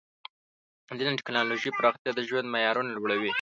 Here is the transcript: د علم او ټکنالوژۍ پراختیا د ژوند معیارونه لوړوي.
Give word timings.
د 0.87 0.87
علم 1.01 1.13
او 1.15 1.19
ټکنالوژۍ 1.21 1.69
پراختیا 1.77 2.11
د 2.15 2.19
ژوند 2.27 2.51
معیارونه 2.53 2.89
لوړوي. 2.93 3.29